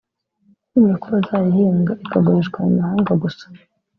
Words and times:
ntibumve 0.69 0.95
ko 1.01 1.07
bazayihinga 1.13 1.91
ikagurishwa 2.03 2.57
mu 2.65 2.69
mahanga 2.79 3.11
gusa 3.23 3.45